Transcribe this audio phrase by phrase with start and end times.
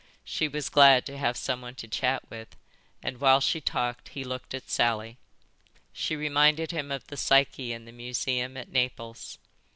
[0.23, 2.55] She was glad to have someone to chat with
[3.03, 5.19] and while she talked he looked at Sally.
[5.93, 9.37] She reminded him of the Psyche in the museum at Naples.